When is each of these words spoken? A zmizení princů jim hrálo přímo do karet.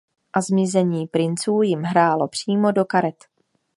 A 0.33 0.41
zmizení 0.41 1.07
princů 1.07 1.61
jim 1.61 1.81
hrálo 1.83 2.27
přímo 2.27 2.71
do 2.71 2.85
karet. 2.85 3.25